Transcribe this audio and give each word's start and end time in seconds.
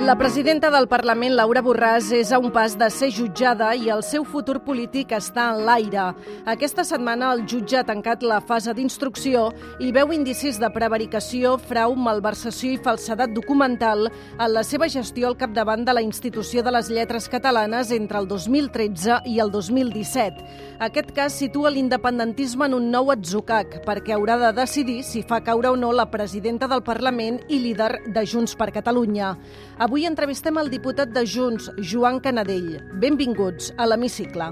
La 0.00 0.16
presidenta 0.16 0.70
del 0.70 0.86
Parlament, 0.88 1.34
Laura 1.36 1.60
Borràs, 1.60 2.06
és 2.16 2.30
a 2.32 2.38
un 2.40 2.48
pas 2.50 2.72
de 2.80 2.86
ser 2.88 3.10
jutjada 3.12 3.74
i 3.76 3.90
el 3.92 4.00
seu 4.00 4.24
futur 4.24 4.56
polític 4.64 5.10
està 5.12 5.50
en 5.52 5.58
l'aire. 5.66 6.06
Aquesta 6.48 6.86
setmana 6.88 7.28
el 7.34 7.42
jutge 7.44 7.76
ha 7.76 7.84
tancat 7.84 8.24
la 8.24 8.38
fase 8.40 8.72
d'instrucció 8.72 9.50
i 9.78 9.92
veu 9.92 10.14
indicis 10.16 10.56
de 10.58 10.70
prevaricació, 10.72 11.58
frau, 11.68 11.92
malversació 12.00 12.72
i 12.72 12.80
falsedat 12.80 13.34
documental 13.36 14.08
en 14.08 14.54
la 14.54 14.62
seva 14.64 14.88
gestió 14.88 15.28
al 15.28 15.36
capdavant 15.36 15.84
de 15.84 15.92
la 15.92 16.02
Institució 16.06 16.64
de 16.64 16.72
les 16.72 16.88
Lletres 16.88 17.28
Catalanes 17.28 17.92
entre 17.92 18.24
el 18.24 18.26
2013 18.32 19.20
i 19.28 19.36
el 19.44 19.52
2017. 19.52 20.48
Aquest 20.80 21.12
cas 21.12 21.36
situa 21.36 21.74
l'independentisme 21.76 22.70
en 22.70 22.78
un 22.78 22.88
nou 22.88 23.12
atzucac 23.12 23.82
perquè 23.84 24.16
haurà 24.16 24.40
de 24.46 24.54
decidir 24.62 25.02
si 25.04 25.20
fa 25.20 25.42
caure 25.44 25.74
o 25.74 25.76
no 25.76 25.92
la 25.92 26.08
presidenta 26.08 26.72
del 26.72 26.82
Parlament 26.88 27.42
i 27.52 27.60
líder 27.60 27.92
de 28.08 28.24
Junts 28.24 28.56
per 28.56 28.72
Catalunya. 28.72 29.36
Avui 29.76 29.89
Avui 29.90 30.04
entrevistem 30.06 30.54
el 30.60 30.68
diputat 30.70 31.10
de 31.10 31.24
Junts, 31.26 31.64
Joan 31.82 32.20
Canadell. 32.22 32.76
Benvinguts 33.02 33.72
a 33.74 33.88
l'Hemicicle. 33.90 34.46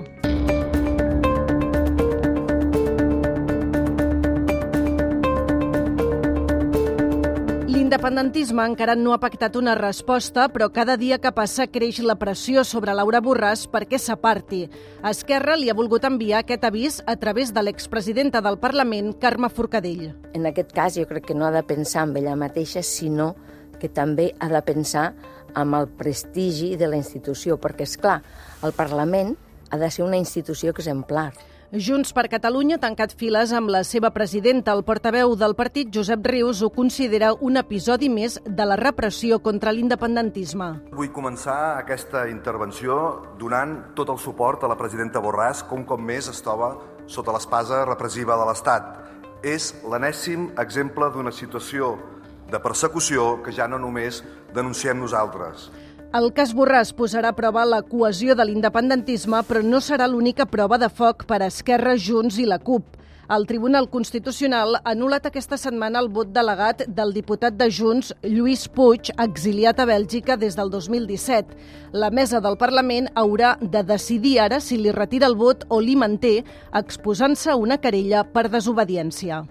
L'independentisme 7.70 8.66
encara 8.66 8.98
no 8.98 9.14
ha 9.14 9.20
pactat 9.22 9.54
una 9.54 9.78
resposta, 9.78 10.48
però 10.50 10.72
cada 10.74 10.98
dia 10.98 11.20
que 11.22 11.30
passa 11.30 11.68
creix 11.70 12.02
la 12.02 12.18
pressió 12.18 12.66
sobre 12.66 12.98
Laura 12.98 13.22
Borràs 13.22 13.68
perquè 13.70 14.02
s'aparti. 14.02 14.64
Esquerra 15.06 15.54
li 15.54 15.70
ha 15.70 15.78
volgut 15.78 16.02
enviar 16.02 16.42
aquest 16.42 16.66
avís 16.66 16.98
a 17.06 17.14
través 17.14 17.54
de 17.54 17.62
l'expresidenta 17.62 18.42
del 18.42 18.58
Parlament, 18.58 19.14
Carme 19.22 19.54
Forcadell. 19.54 20.08
En 20.34 20.50
aquest 20.50 20.74
cas 20.74 20.98
jo 20.98 21.06
crec 21.06 21.30
que 21.30 21.38
no 21.38 21.46
ha 21.46 21.54
de 21.54 21.62
pensar 21.62 22.08
en 22.08 22.16
ella 22.24 22.34
mateixa, 22.34 22.82
sinó 22.82 23.36
que 23.80 23.88
també 23.88 24.32
ha 24.38 24.48
de 24.52 24.62
pensar 24.66 25.12
amb 25.54 25.74
el 25.78 25.88
prestigi 25.88 26.76
de 26.76 26.88
la 26.88 26.98
institució, 27.00 27.58
perquè, 27.58 27.86
és 27.88 27.96
clar, 27.96 28.20
el 28.62 28.74
Parlament 28.76 29.36
ha 29.70 29.78
de 29.78 29.90
ser 29.90 30.04
una 30.04 30.18
institució 30.18 30.74
exemplar. 30.74 31.32
Junts 31.68 32.14
per 32.16 32.30
Catalunya 32.32 32.78
ha 32.78 32.80
tancat 32.80 33.12
files 33.12 33.50
amb 33.52 33.68
la 33.68 33.82
seva 33.84 34.08
presidenta. 34.08 34.72
El 34.72 34.86
portaveu 34.88 35.34
del 35.36 35.52
partit, 35.52 35.90
Josep 35.92 36.24
Rius, 36.24 36.62
ho 36.64 36.70
considera 36.72 37.34
un 37.44 37.60
episodi 37.60 38.08
més 38.08 38.38
de 38.40 38.64
la 38.64 38.78
repressió 38.80 39.36
contra 39.44 39.74
l'independentisme. 39.76 40.70
Vull 40.96 41.12
començar 41.12 41.76
aquesta 41.76 42.24
intervenció 42.32 42.96
donant 43.36 43.92
tot 43.98 44.08
el 44.08 44.16
suport 44.16 44.64
a 44.64 44.72
la 44.72 44.78
presidenta 44.80 45.20
Borràs, 45.20 45.60
com 45.68 45.84
com 45.84 46.00
més 46.00 46.30
es 46.32 46.40
troba 46.40 46.78
sota 47.04 47.36
l'espasa 47.36 47.84
repressiva 47.84 48.40
de 48.40 48.48
l'Estat. 48.48 48.88
És 49.44 49.74
l'enèsim 49.84 50.48
exemple 50.56 51.12
d'una 51.12 51.36
situació 51.36 51.98
de 52.50 52.60
persecució 52.60 53.36
que 53.44 53.52
ja 53.52 53.68
no 53.68 53.78
només 53.78 54.22
denunciem 54.54 54.98
nosaltres. 55.00 55.68
El 56.16 56.30
cas 56.32 56.54
Borràs 56.56 56.94
posarà 56.96 57.34
a 57.34 57.36
prova 57.36 57.66
la 57.68 57.82
cohesió 57.84 58.32
de 58.34 58.46
l'independentisme, 58.48 59.42
però 59.44 59.60
no 59.60 59.82
serà 59.84 60.06
l'única 60.08 60.46
prova 60.48 60.78
de 60.80 60.88
foc 60.88 61.26
per 61.28 61.42
Esquerra, 61.44 61.98
Junts 62.00 62.38
i 62.40 62.46
la 62.48 62.56
CUP. 62.58 62.96
El 63.28 63.44
Tribunal 63.44 63.90
Constitucional 63.92 64.78
ha 64.78 64.94
anul·lat 64.94 65.26
aquesta 65.28 65.58
setmana 65.60 66.00
el 66.00 66.08
vot 66.08 66.30
delegat 66.32 66.86
del 66.88 67.12
diputat 67.12 67.58
de 67.60 67.68
Junts, 67.68 68.14
Lluís 68.24 68.64
Puig, 68.72 69.12
exiliat 69.20 69.84
a 69.84 69.88
Bèlgica 69.90 70.38
des 70.40 70.56
del 70.56 70.72
2017. 70.72 71.60
La 71.92 72.08
mesa 72.08 72.40
del 72.40 72.56
Parlament 72.56 73.12
haurà 73.12 73.58
de 73.60 73.84
decidir 73.84 74.38
ara 74.48 74.64
si 74.64 74.80
li 74.80 74.96
retira 74.96 75.28
el 75.28 75.36
vot 75.36 75.68
o 75.68 75.84
li 75.84 75.92
manté, 75.92 76.38
exposant-se 76.72 77.52
una 77.52 77.76
querella 77.76 78.24
per 78.24 78.48
desobediència. 78.48 79.44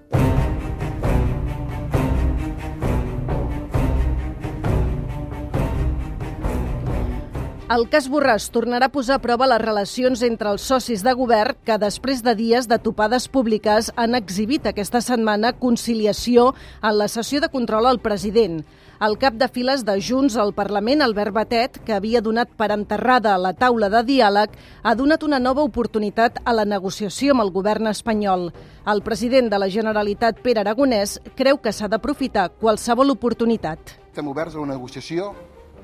El 7.67 7.82
cas 7.92 8.05
Borràs 8.08 8.45
tornarà 8.55 8.88
a 8.88 8.92
posar 8.94 9.17
a 9.17 9.20
prova 9.20 9.44
les 9.52 9.60
relacions 9.60 10.22
entre 10.23 10.48
els 10.54 10.64
socis 10.70 11.02
de 11.04 11.11
govern 11.20 11.58
que 11.67 11.76
després 11.82 12.22
de 12.23 12.32
dies 12.39 12.70
de 12.72 12.78
topades 12.80 13.26
públiques 13.28 13.89
han 14.00 14.16
exhibit 14.16 14.70
aquesta 14.70 15.02
setmana 15.04 15.52
conciliació 15.52 16.54
en 16.80 16.95
la 16.95 17.10
sessió 17.11 17.42
de 17.44 17.50
control 17.52 17.89
al 17.89 18.00
president. 18.00 18.61
El 19.04 19.17
cap 19.20 19.36
de 19.36 19.50
files 19.52 19.83
de 19.83 19.98
Junts 20.00 20.38
al 20.39 20.54
Parlament, 20.55 21.04
Albert 21.04 21.36
Batet, 21.36 21.82
que 21.83 21.98
havia 21.98 22.22
donat 22.23 22.55
per 22.55 22.70
enterrada 22.72 23.36
la 23.36 23.52
taula 23.52 23.92
de 23.92 24.05
diàleg, 24.14 24.55
ha 24.84 24.95
donat 24.95 25.28
una 25.28 25.42
nova 25.44 25.67
oportunitat 25.67 26.39
a 26.45 26.55
la 26.55 26.64
negociació 26.64 27.36
amb 27.36 27.44
el 27.44 27.52
govern 27.52 27.92
espanyol. 27.92 28.48
El 28.88 29.04
president 29.04 29.52
de 29.52 29.60
la 29.60 29.67
Generalitat, 29.67 30.39
Pere 30.39 30.64
Aragonès, 30.64 31.20
creu 31.36 31.60
que 31.60 31.76
s'ha 31.76 31.92
d'aprofitar 31.92 32.48
qualsevol 32.64 33.11
oportunitat. 33.11 33.98
Estem 34.08 34.32
oberts 34.32 34.55
a 34.55 34.64
una 34.64 34.80
negociació 34.80 35.34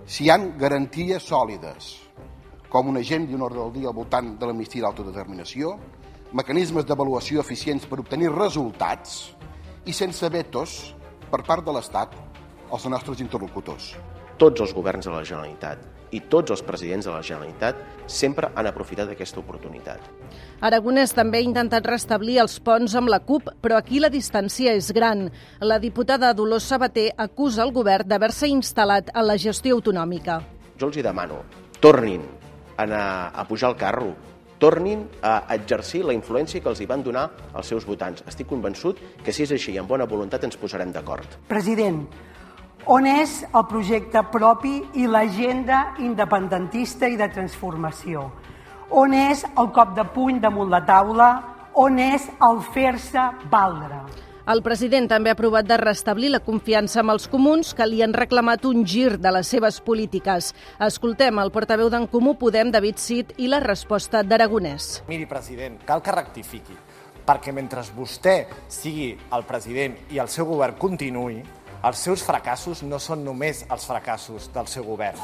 si 0.06 0.26
hi 0.26 0.32
han 0.34 0.54
garanties 0.60 1.24
sòlides, 1.30 1.90
com 2.70 2.90
un 2.90 2.98
agent 3.00 3.30
i 3.30 3.38
un 3.38 3.46
ordre 3.46 3.62
del 3.62 3.74
dia 3.78 3.92
al 3.92 3.96
voltant 3.96 4.34
de 4.40 4.50
l'amnistia 4.50 4.82
i 4.82 4.84
l'autodeterminació, 4.84 5.78
mecanismes 6.34 6.88
d'avaluació 6.90 7.44
eficients 7.44 7.86
per 7.88 8.02
obtenir 8.02 8.34
resultats 8.34 9.34
i 9.86 9.94
sense 9.94 10.30
vetos 10.34 10.94
per 11.30 11.44
part 11.46 11.66
de 11.66 11.76
l'Estat 11.76 12.16
als 12.74 12.88
nostres 12.90 13.22
interlocutors. 13.22 13.94
Tots 14.42 14.66
els 14.66 14.74
governs 14.74 15.06
de 15.06 15.14
la 15.14 15.24
Generalitat 15.24 15.93
i 16.14 16.22
tots 16.30 16.54
els 16.54 16.64
presidents 16.66 17.08
de 17.08 17.14
la 17.14 17.24
Generalitat 17.26 17.80
sempre 18.08 18.52
han 18.56 18.70
aprofitat 18.70 19.10
aquesta 19.12 19.42
oportunitat. 19.42 20.02
Aragonès 20.64 21.16
també 21.18 21.42
ha 21.42 21.48
intentat 21.48 21.88
restablir 21.90 22.40
els 22.44 22.60
ponts 22.64 22.96
amb 22.96 23.12
la 23.12 23.20
CUP, 23.26 23.50
però 23.62 23.80
aquí 23.80 24.00
la 24.00 24.12
distància 24.14 24.76
és 24.78 24.92
gran. 24.96 25.26
La 25.60 25.80
diputada 25.82 26.34
Dolors 26.38 26.70
Sabater 26.70 27.10
acusa 27.18 27.64
el 27.66 27.74
govern 27.76 28.08
d'haver-se 28.08 28.50
instal·lat 28.52 29.12
en 29.14 29.28
la 29.28 29.38
gestió 29.38 29.76
autonòmica. 29.76 30.42
Jo 30.80 30.90
els 30.90 31.00
hi 31.00 31.06
demano, 31.06 31.42
tornin 31.82 32.22
a, 32.24 32.84
anar 32.86 33.06
a 33.34 33.48
pujar 33.50 33.72
al 33.72 33.80
carro, 33.80 34.14
tornin 34.64 35.08
a 35.22 35.44
exercir 35.56 36.06
la 36.08 36.16
influència 36.16 36.62
que 36.64 36.70
els 36.72 36.80
hi 36.80 36.88
van 36.88 37.04
donar 37.04 37.26
els 37.52 37.68
seus 37.68 37.84
votants. 37.88 38.24
Estic 38.30 38.48
convençut 38.48 39.02
que 39.24 39.34
si 39.36 39.44
és 39.44 39.52
així 39.52 39.74
i 39.76 39.82
amb 39.82 39.92
bona 39.92 40.08
voluntat 40.08 40.46
ens 40.48 40.56
posarem 40.60 40.94
d'acord. 40.96 41.36
President, 41.50 42.06
on 42.86 43.06
és 43.08 43.44
el 43.48 43.64
projecte 43.70 44.24
propi 44.32 44.82
i 45.00 45.08
l'agenda 45.08 45.94
independentista 46.04 47.08
i 47.08 47.16
de 47.20 47.30
transformació? 47.32 48.28
On 48.92 49.14
és 49.16 49.46
el 49.58 49.72
cop 49.74 49.96
de 49.96 50.04
puny 50.14 50.42
damunt 50.44 50.72
la 50.72 50.84
taula? 50.86 51.30
On 51.80 51.98
és 52.00 52.28
el 52.44 52.60
fer-se 52.74 53.24
valdre? 53.50 54.04
El 54.44 54.60
president 54.60 55.08
també 55.08 55.32
ha 55.32 55.40
provat 55.40 55.66
de 55.66 55.78
restablir 55.80 56.34
la 56.34 56.42
confiança 56.44 57.00
amb 57.00 57.14
els 57.14 57.30
comuns 57.32 57.72
que 57.74 57.88
li 57.88 58.02
han 58.04 58.12
reclamat 58.14 58.66
un 58.68 58.84
gir 58.84 59.16
de 59.16 59.32
les 59.32 59.48
seves 59.48 59.80
polítiques. 59.80 60.52
Escoltem 60.84 61.40
el 61.40 61.52
portaveu 61.56 61.88
d'en 61.90 62.10
Comú 62.12 62.36
Podem, 62.36 62.70
David 62.70 63.00
Cid, 63.00 63.32
i 63.40 63.48
la 63.48 63.62
resposta 63.64 64.22
d'Aragonès. 64.28 65.06
Miri, 65.08 65.26
president, 65.32 65.80
cal 65.88 66.04
que 66.04 66.12
rectifiqui, 66.12 66.76
perquè 67.24 67.56
mentre 67.56 67.88
vostè 67.96 68.38
sigui 68.68 69.14
el 69.32 69.48
president 69.48 69.96
i 70.12 70.20
el 70.20 70.28
seu 70.28 70.46
govern 70.52 70.76
continuï, 70.76 71.40
els 71.84 72.00
seus 72.00 72.24
fracassos 72.24 72.84
no 72.88 73.00
són 73.00 73.26
només 73.26 73.66
els 73.72 73.88
fracassos 73.88 74.48
del 74.54 74.70
seu 74.72 74.86
govern, 74.88 75.20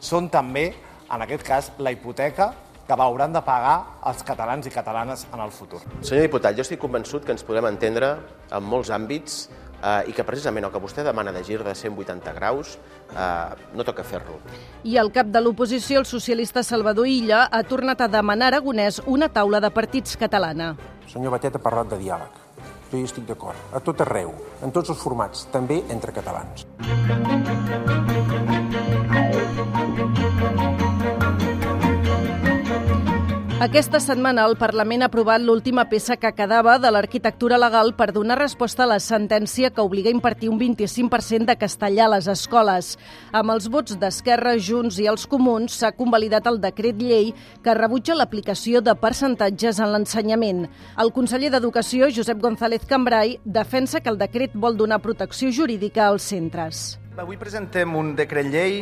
són 0.00 0.28
també, 0.30 0.68
en 1.10 1.24
aquest 1.26 1.42
cas, 1.46 1.72
la 1.78 1.92
hipoteca 1.94 2.52
que 2.86 2.96
hauran 3.00 3.32
de 3.32 3.40
pagar 3.42 3.76
els 4.06 4.22
catalans 4.22 4.66
i 4.68 4.70
catalanes 4.70 5.26
en 5.32 5.40
el 5.40 5.50
futur. 5.50 5.80
Senyor 6.04 6.26
diputat, 6.26 6.54
jo 6.56 6.64
estic 6.64 6.80
convençut 6.82 7.24
que 7.24 7.32
ens 7.32 7.44
podem 7.46 7.66
entendre 7.70 8.10
en 8.52 8.66
molts 8.68 8.92
àmbits 8.92 9.46
eh, 9.80 10.10
i 10.10 10.12
que 10.12 10.26
precisament 10.28 10.68
el 10.68 10.72
que 10.74 10.82
vostè 10.84 11.02
demana 11.06 11.32
de 11.32 11.42
gir 11.46 11.62
de 11.64 11.74
180 11.74 12.36
graus 12.36 12.76
eh, 12.76 13.66
no 13.74 13.88
toca 13.88 14.04
fer-lo. 14.04 14.36
I 14.84 14.98
el 15.00 15.10
cap 15.16 15.32
de 15.32 15.40
l'oposició, 15.40 16.04
el 16.04 16.06
socialista 16.06 16.62
Salvador 16.62 17.08
Illa, 17.08 17.46
ha 17.50 17.64
tornat 17.64 18.04
a 18.04 18.10
demanar 18.12 18.52
a 18.52 18.58
Aragonès 18.58 19.00
una 19.06 19.32
taula 19.32 19.64
de 19.64 19.72
partits 19.72 20.20
catalana. 20.20 20.74
Senyor 21.08 21.38
Batet 21.38 21.56
ha 21.56 21.64
parlat 21.64 21.88
de 21.88 22.04
diàleg 22.04 22.43
jo 22.94 23.02
hi 23.02 23.10
estic 23.10 23.26
d'acord. 23.28 23.58
A 23.74 23.82
tot 23.84 24.00
arreu, 24.06 24.32
en 24.62 24.74
tots 24.74 24.94
els 24.94 25.02
formats, 25.02 25.46
també 25.54 25.82
entre 25.94 26.14
catalans. 26.14 26.66
Aquesta 33.62 34.00
setmana 34.02 34.42
el 34.48 34.56
Parlament 34.58 35.04
ha 35.04 35.06
aprovat 35.06 35.38
l'última 35.40 35.84
peça 35.86 36.16
que 36.18 36.32
quedava 36.34 36.72
de 36.82 36.90
l'arquitectura 36.90 37.54
legal 37.56 37.92
per 37.94 38.08
donar 38.12 38.34
resposta 38.40 38.82
a 38.82 38.88
la 38.90 38.98
sentència 38.98 39.70
que 39.70 39.80
obliga 39.80 40.10
a 40.10 40.14
impartir 40.16 40.50
un 40.50 40.58
25% 40.58 41.46
de 41.46 41.54
castellà 41.56 42.08
a 42.08 42.12
les 42.16 42.26
escoles. 42.26 42.96
Amb 43.30 43.54
els 43.54 43.70
vots 43.70 43.94
d'Esquerra, 43.94 44.56
Junts 44.58 44.98
i 44.98 45.06
els 45.06 45.28
Comuns 45.30 45.78
s'ha 45.78 45.92
convalidat 45.94 46.50
el 46.50 46.58
decret 46.58 46.98
llei 46.98 47.30
que 47.62 47.78
rebutja 47.78 48.18
l'aplicació 48.18 48.82
de 48.82 48.96
percentatges 48.98 49.78
en 49.78 49.94
l'ensenyament. 49.94 50.66
El 50.98 51.14
conseller 51.14 51.54
d'Educació, 51.54 52.10
Josep 52.10 52.42
González 52.42 52.84
Cambrai, 52.90 53.38
defensa 53.44 54.02
que 54.02 54.10
el 54.10 54.18
decret 54.18 54.58
vol 54.58 54.76
donar 54.76 54.98
protecció 54.98 55.54
jurídica 55.54 56.08
als 56.08 56.26
centres. 56.26 56.98
Avui 57.16 57.38
presentem 57.38 57.94
un 57.94 58.16
decret 58.18 58.50
llei 58.50 58.80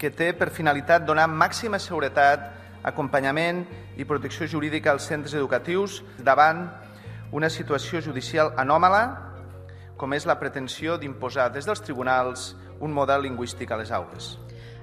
que 0.00 0.08
té 0.08 0.32
per 0.32 0.48
finalitat 0.48 1.04
donar 1.04 1.28
màxima 1.28 1.76
seguretat, 1.76 2.65
acompanyament 2.86 3.64
i 3.98 4.06
protecció 4.06 4.46
jurídica 4.46 4.92
als 4.94 5.08
centres 5.10 5.34
educatius 5.34 6.00
davant 6.22 6.68
una 7.34 7.50
situació 7.50 8.00
judicial 8.00 8.52
anòmala 8.56 9.02
com 9.98 10.14
és 10.14 10.26
la 10.28 10.38
pretensió 10.38 10.96
d'imposar 11.00 11.50
des 11.52 11.66
dels 11.66 11.82
tribunals 11.82 12.52
un 12.80 12.92
model 12.92 13.24
lingüístic 13.24 13.72
a 13.72 13.80
les 13.80 13.90
aules. 13.90 14.36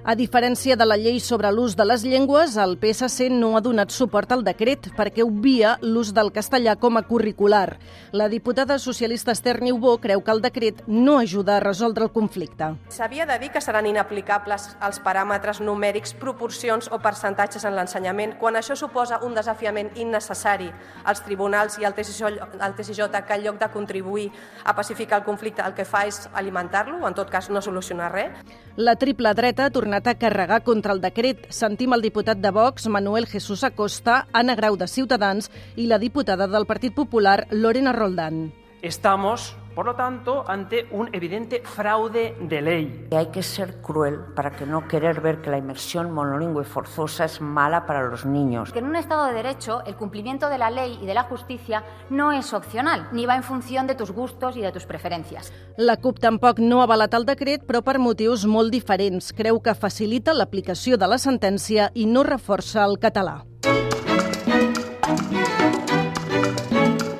A 0.04 0.12
diferència 0.12 0.74
de 0.76 0.84
la 0.84 0.98
llei 1.00 1.16
sobre 1.16 1.48
l'ús 1.48 1.72
de 1.80 1.84
les 1.86 2.02
llengües, 2.04 2.58
el 2.60 2.74
PSC 2.76 3.30
no 3.32 3.54
ha 3.56 3.60
donat 3.64 3.88
suport 3.88 4.34
al 4.34 4.42
decret 4.44 4.90
perquè 4.98 5.24
obvia 5.24 5.78
l'ús 5.80 6.10
del 6.12 6.28
castellà 6.28 6.74
com 6.76 6.98
a 7.00 7.02
curricular. 7.08 7.78
La 8.12 8.26
diputada 8.28 8.76
socialista 8.78 9.32
Esther 9.32 9.62
Niubó 9.64 9.94
creu 10.02 10.20
que 10.20 10.34
el 10.34 10.42
decret 10.44 10.82
no 10.86 11.14
ajuda 11.16 11.56
a 11.56 11.62
resoldre 11.64 12.04
el 12.04 12.12
conflicte. 12.12 12.68
S'havia 12.92 13.24
de 13.24 13.38
dir 13.40 13.48
que 13.54 13.62
seran 13.64 13.88
inaplicables 13.88 14.66
els 14.84 14.98
paràmetres 15.00 15.62
numèrics, 15.64 16.12
proporcions 16.20 16.90
o 16.92 17.00
percentatges 17.00 17.64
en 17.64 17.72
l'ensenyament 17.72 18.36
quan 18.36 18.60
això 18.60 18.76
suposa 18.76 19.22
un 19.24 19.32
desafiament 19.32 19.88
innecessari 19.96 20.68
als 21.08 21.24
tribunals 21.24 21.78
i 21.80 21.88
al 21.88 21.96
TSJ, 21.96 22.60
al 22.60 22.76
TSJ 22.76 23.08
que 23.24 23.40
en 23.40 23.46
lloc 23.48 23.56
de 23.56 23.70
contribuir 23.72 24.28
a 24.64 24.76
pacificar 24.76 25.22
el 25.22 25.24
conflicte 25.24 25.64
el 25.64 25.72
que 25.72 25.88
fa 25.88 26.04
és 26.04 26.28
alimentar-lo 26.34 27.00
o 27.00 27.08
en 27.08 27.16
tot 27.16 27.32
cas 27.32 27.48
no 27.48 27.64
solucionar 27.64 28.12
res. 28.12 28.54
La 28.76 28.96
triple 29.00 29.32
dreta 29.32 29.64
ha 29.64 29.70
tornat 29.94 30.06
a 30.08 30.18
carregar 30.18 30.64
contra 30.64 30.92
el 30.92 31.00
decret. 31.00 31.46
Sentim 31.50 31.92
el 31.94 32.02
diputat 32.02 32.38
de 32.38 32.50
Vox, 32.50 32.88
Manuel 32.88 33.26
Jesús 33.26 33.62
Acosta, 33.62 34.26
Anna 34.32 34.56
Grau 34.56 34.76
de 34.76 34.88
Ciutadans 34.88 35.50
i 35.76 35.86
la 35.86 35.98
diputada 35.98 36.48
del 36.48 36.66
Partit 36.66 36.94
Popular, 36.94 37.46
Lorena 37.50 37.92
Roldán. 37.92 38.52
Estamos 38.82 39.56
Por 39.74 39.86
lo 39.86 39.96
tanto, 39.96 40.44
ante 40.46 40.86
un 40.92 41.08
evidente 41.12 41.60
fraude 41.64 42.36
de 42.40 42.62
ley. 42.62 43.08
Hay 43.10 43.26
que 43.26 43.42
ser 43.42 43.80
cruel 43.80 44.20
para 44.36 44.52
que 44.52 44.66
no 44.66 44.86
querer 44.86 45.20
ver 45.20 45.42
que 45.42 45.50
la 45.50 45.58
inmersión 45.58 46.12
monolingüe 46.12 46.64
forzosa 46.64 47.24
es 47.24 47.40
mala 47.40 47.84
para 47.84 48.08
los 48.08 48.24
niños. 48.24 48.72
Que 48.72 48.78
en 48.78 48.86
un 48.86 48.94
Estado 48.94 49.26
de 49.26 49.32
Derecho 49.32 49.82
el 49.84 49.96
cumplimiento 49.96 50.48
de 50.48 50.58
la 50.58 50.70
ley 50.70 50.98
y 51.02 51.06
de 51.06 51.14
la 51.14 51.24
justicia 51.24 51.82
no 52.08 52.30
es 52.30 52.52
opcional, 52.52 53.08
ni 53.10 53.26
va 53.26 53.34
en 53.34 53.42
función 53.42 53.88
de 53.88 53.96
tus 53.96 54.12
gustos 54.12 54.56
i 54.56 54.62
de 54.62 54.70
tus 54.70 54.86
preferències. 54.86 55.52
La 55.76 55.96
CUP 55.96 56.20
tampoc 56.20 56.60
no 56.60 56.80
ha 56.80 56.84
avalat 56.86 57.14
el 57.18 57.26
decret, 57.26 57.64
però 57.66 57.82
per 57.82 57.98
motius 57.98 58.46
molt 58.46 58.70
diferents. 58.70 59.32
Creu 59.34 59.58
que 59.60 59.74
facilita 59.74 60.34
l'aplicació 60.34 60.96
de 60.96 61.10
la 61.10 61.18
sentència 61.18 61.90
i 61.94 62.06
no 62.06 62.22
reforça 62.22 62.84
el 62.86 63.00
català. 63.02 63.42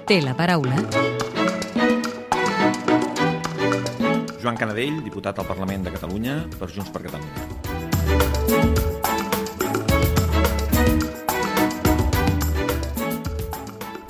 Té 0.06 0.20
la 0.22 0.36
paraula 0.36 1.13
Joan 4.44 4.58
Canadell, 4.60 4.98
diputat 5.00 5.38
al 5.40 5.46
Parlament 5.48 5.86
de 5.86 5.92
Catalunya 5.94 6.34
per 6.58 6.68
Junts 6.68 6.90
per 6.92 7.00
Catalunya. 7.06 7.64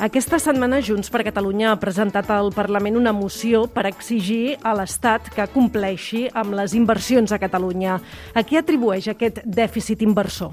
Aquesta 0.03 0.41
setmana 0.43 0.83
Junts 0.83 1.07
per 1.09 1.23
Catalunya 1.23 1.71
ha 1.71 1.79
presentat 1.79 2.35
al 2.35 2.51
Parlament 2.53 2.99
una 2.99 3.15
moció 3.15 3.69
per 3.71 3.87
exigir 3.87 4.59
a 4.59 4.75
l'Estat 4.75 5.31
que 5.39 5.47
compleixi 5.55 6.27
amb 6.35 6.59
les 6.59 6.75
inversions 6.75 7.31
a 7.31 7.39
Catalunya. 7.39 8.01
A 8.35 8.43
qui 8.43 8.59
atribueix 8.59 9.07
aquest 9.15 9.39
dèficit 9.47 10.03
inversor? 10.03 10.51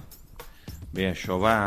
Bé, 0.94 1.10
això 1.10 1.42
va... 1.42 1.58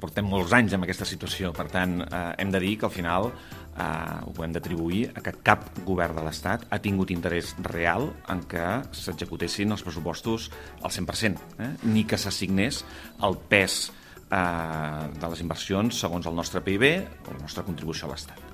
Portem 0.00 0.24
molts 0.30 0.56
anys 0.56 0.72
amb 0.76 0.88
aquesta 0.88 1.04
situació, 1.04 1.52
per 1.52 1.68
tant, 1.68 2.00
eh, 2.06 2.26
hem 2.40 2.50
de 2.54 2.60
dir 2.62 2.76
que 2.80 2.86
al 2.86 2.94
final 2.94 3.32
eh, 3.80 4.20
ho 4.26 4.44
hem 4.44 4.52
d'atribuir 4.54 5.06
a 5.14 5.22
que 5.24 5.34
cap 5.46 5.66
govern 5.86 6.18
de 6.18 6.24
l'Estat 6.26 6.66
ha 6.70 6.80
tingut 6.82 7.12
interès 7.14 7.54
real 7.70 8.10
en 8.32 8.44
que 8.50 8.66
s'executessin 8.96 9.72
els 9.72 9.84
pressupostos 9.86 10.50
al 10.82 10.92
100%, 10.92 11.48
eh? 11.58 11.72
ni 11.88 12.04
que 12.04 12.20
s'assignés 12.20 12.84
el 13.26 13.38
pes 13.50 13.80
eh, 13.88 15.08
de 15.16 15.32
les 15.32 15.42
inversions 15.42 16.04
segons 16.04 16.28
el 16.28 16.36
nostre 16.36 16.62
PIB 16.64 16.86
o 17.26 17.34
la 17.34 17.42
nostra 17.42 17.66
contribució 17.66 18.08
a 18.08 18.14
l'Estat. 18.14 18.46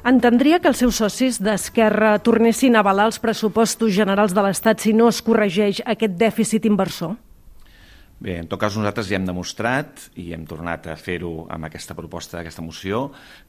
Entendria 0.00 0.60
que 0.64 0.70
els 0.70 0.78
seus 0.80 0.96
socis 0.96 1.36
d'Esquerra 1.44 2.14
tornessin 2.24 2.76
a 2.76 2.80
avalar 2.80 3.10
els 3.10 3.20
pressupostos 3.20 3.92
generals 3.92 4.32
de 4.32 4.44
l'Estat 4.46 4.80
si 4.80 4.94
no 4.96 5.10
es 5.12 5.20
corregeix 5.20 5.82
aquest 5.84 6.16
dèficit 6.16 6.64
inversor? 6.64 7.18
Bé, 8.20 8.34
en 8.36 8.48
tot 8.52 8.60
cas 8.60 8.74
nosaltres 8.76 9.06
ja 9.08 9.16
hem 9.16 9.24
demostrat 9.24 10.02
i 10.20 10.26
hem 10.36 10.42
tornat 10.44 10.90
a 10.92 10.96
fer-ho 11.00 11.46
amb 11.48 11.64
aquesta 11.70 11.94
proposta 11.96 12.36
d'aquesta 12.36 12.60
moció 12.60 13.06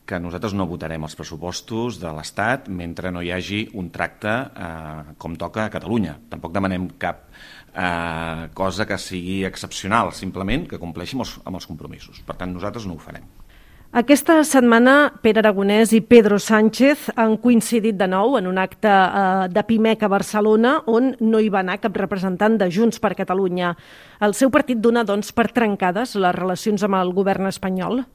que 0.08 0.20
nosaltres 0.24 0.56
no 0.56 0.64
votarem 0.70 1.04
els 1.04 1.18
pressupostos 1.20 1.98
de 2.00 2.14
l'Estat 2.16 2.70
mentre 2.72 3.12
no 3.12 3.20
hi 3.20 3.34
hagi 3.36 3.66
un 3.82 3.90
tracte 3.92 4.32
eh, 4.32 5.12
com 5.20 5.36
toca 5.36 5.66
a 5.66 5.74
Catalunya. 5.76 6.16
Tampoc 6.32 6.56
demanem 6.56 6.88
cap 7.04 7.26
eh, 7.28 8.48
cosa 8.56 8.88
que 8.88 8.96
sigui 8.96 9.42
excepcional, 9.44 10.16
simplement 10.16 10.64
que 10.72 10.80
compleixi 10.80 11.20
amb 11.20 11.28
els, 11.28 11.36
amb 11.44 11.60
els 11.60 11.68
compromisos. 11.68 12.24
Per 12.24 12.40
tant, 12.40 12.56
nosaltres 12.56 12.88
no 12.88 12.96
ho 12.96 13.04
farem. 13.04 13.28
Aquesta 13.92 14.38
setmana, 14.48 15.10
Pere 15.20 15.42
Aragonès 15.42 15.92
i 15.92 16.00
Pedro 16.00 16.38
Sánchez 16.40 17.10
han 17.20 17.34
coincidit 17.44 17.98
de 18.00 18.06
nou 18.08 18.38
en 18.40 18.46
un 18.48 18.56
acte 18.62 18.88
eh, 18.88 19.50
de 19.52 19.64
PIMEC 19.68 20.06
a 20.08 20.10
Barcelona 20.14 20.78
on 20.88 21.10
no 21.20 21.42
hi 21.44 21.50
va 21.52 21.60
anar 21.60 21.76
cap 21.84 22.00
representant 22.00 22.56
de 22.56 22.70
Junts 22.72 23.04
per 23.04 23.12
Catalunya. 23.20 23.74
El 24.24 24.32
seu 24.32 24.48
partit 24.48 24.80
dona, 24.80 25.04
doncs, 25.04 25.34
per 25.36 25.50
trencades 25.52 26.16
les 26.16 26.36
relacions 26.40 26.88
amb 26.88 27.02
el 27.02 27.12
govern 27.12 27.52
espanyol? 27.52 28.06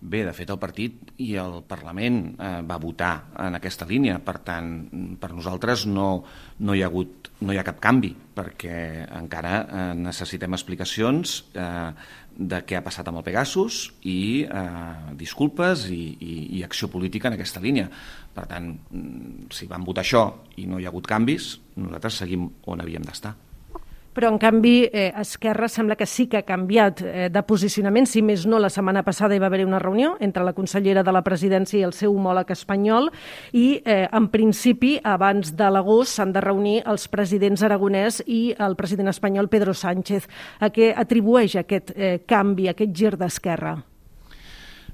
Bé, 0.00 0.22
de 0.24 0.32
fet, 0.32 0.48
el 0.48 0.56
partit 0.56 1.10
i 1.20 1.34
el 1.36 1.58
Parlament 1.68 2.22
eh, 2.32 2.62
va 2.64 2.78
votar 2.80 3.10
en 3.44 3.58
aquesta 3.58 3.84
línia. 3.84 4.16
Per 4.24 4.38
tant, 4.46 4.70
per 5.20 5.28
nosaltres 5.34 5.84
no, 5.90 6.06
no, 6.64 6.72
hi 6.72 6.80
ha 6.80 6.88
hagut, 6.88 7.28
no 7.44 7.52
hi 7.52 7.60
ha 7.60 7.64
cap 7.66 7.82
canvi, 7.84 8.14
perquè 8.36 8.78
encara 9.18 9.52
eh, 9.60 9.82
necessitem 10.00 10.56
explicacions 10.56 11.34
eh, 11.52 11.90
de 12.32 12.62
què 12.64 12.78
ha 12.78 12.84
passat 12.86 13.12
amb 13.12 13.20
el 13.20 13.26
Pegasus 13.28 13.82
i 14.08 14.46
eh, 14.48 15.12
disculpes 15.20 15.84
i, 15.92 16.00
i, 16.16 16.32
i 16.56 16.64
acció 16.64 16.88
política 16.88 17.28
en 17.28 17.36
aquesta 17.36 17.60
línia. 17.60 17.92
Per 18.32 18.48
tant, 18.48 18.72
mm, 18.72 19.52
si 19.52 19.68
van 19.68 19.84
votar 19.84 20.06
això 20.06 20.24
i 20.56 20.64
no 20.64 20.80
hi 20.80 20.88
ha 20.88 20.94
hagut 20.94 21.12
canvis, 21.12 21.52
nosaltres 21.76 22.22
seguim 22.24 22.48
on 22.72 22.80
havíem 22.80 23.04
d'estar. 23.04 23.36
Però, 24.12 24.28
en 24.28 24.38
canvi, 24.42 24.88
eh, 24.90 25.12
Esquerra 25.20 25.68
sembla 25.68 25.94
que 25.94 26.06
sí 26.06 26.26
que 26.26 26.38
ha 26.38 26.46
canviat 26.46 27.02
eh, 27.02 27.28
de 27.30 27.42
posicionament. 27.46 28.08
Si 28.10 28.22
més 28.26 28.42
no, 28.46 28.58
la 28.58 28.70
setmana 28.72 29.04
passada 29.06 29.36
hi 29.36 29.38
va 29.38 29.46
haver 29.46 29.62
una 29.66 29.78
reunió 29.78 30.16
entre 30.18 30.42
la 30.42 30.52
consellera 30.52 31.04
de 31.06 31.14
la 31.14 31.22
presidència 31.22 31.78
i 31.78 31.84
el 31.86 31.94
seu 31.94 32.16
homòleg 32.16 32.50
espanyol 32.50 33.06
i, 33.52 33.80
eh, 33.84 34.08
en 34.10 34.26
principi, 34.32 34.96
abans 35.04 35.54
de 35.54 35.70
l'agost 35.70 36.18
s'han 36.18 36.34
de 36.34 36.42
reunir 36.42 36.80
els 36.90 37.06
presidents 37.08 37.62
aragonès 37.62 38.22
i 38.26 38.54
el 38.58 38.74
president 38.74 39.14
espanyol 39.14 39.48
Pedro 39.48 39.74
Sánchez. 39.74 40.26
A 40.58 40.72
què 40.74 40.90
atribueix 40.90 41.54
aquest 41.56 41.94
eh, 41.94 42.18
canvi, 42.26 42.66
aquest 42.68 42.96
gir 42.96 43.14
d'Esquerra? 43.16 43.78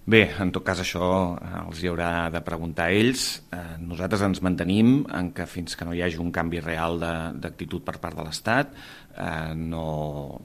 Bé, 0.06 0.20
en 0.38 0.52
tot 0.54 0.62
cas 0.62 0.78
això 0.78 1.06
eh, 1.34 1.48
els 1.64 1.80
hi 1.82 1.88
haurà 1.90 2.28
de 2.30 2.38
preguntar 2.46 2.84
a 2.86 2.94
ells. 2.94 3.24
Eh, 3.50 3.62
nosaltres 3.82 4.20
ens 4.22 4.38
mantenim 4.38 5.00
en 5.10 5.32
que 5.34 5.48
fins 5.50 5.74
que 5.74 5.86
no 5.88 5.96
hi 5.96 6.04
hagi 6.06 6.20
un 6.22 6.30
canvi 6.30 6.60
real 6.62 7.00
d'actitud 7.02 7.82
per 7.82 7.96
part 7.98 8.14
de 8.14 8.26
l'Estat 8.28 8.70
eh, 8.70 9.54
no, 9.58 9.86